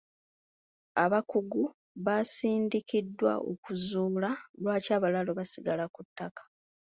Abakungu 1.03 1.63
baasindikibwa 2.05 3.31
okuzuula 3.51 4.29
lwaki 4.61 4.89
abalaalo 4.97 5.31
baasigala 5.37 5.85
ku 5.93 6.01
ttaka. 6.07 6.43